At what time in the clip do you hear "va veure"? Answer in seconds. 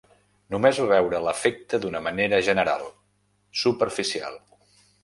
0.83-1.19